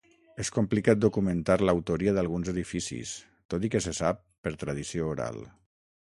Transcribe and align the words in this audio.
És 0.43 0.49
complicat 0.53 1.01
documentar 1.03 1.57
l'autoria 1.63 2.15
d'alguns 2.17 2.51
edificis, 2.55 3.13
tot 3.55 3.69
i 3.69 3.73
que 3.77 3.83
se 3.89 3.97
sap 3.99 4.27
per 4.47 4.55
tradició 4.65 5.13
oral. 5.15 5.43